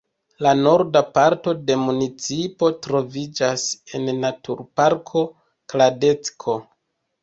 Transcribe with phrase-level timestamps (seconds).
[0.43, 3.69] La norda parto de municipo troviĝas
[4.03, 5.27] en naturparko
[5.73, 6.63] Kladecko.